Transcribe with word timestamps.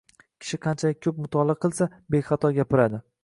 Kishi 0.45 0.57
kanchalik 0.63 0.99
ko‘p 1.07 1.19
mutolaa 1.25 1.57
qilsa, 1.67 1.89
bexato 2.17 2.53
gapiradi. 2.59 3.05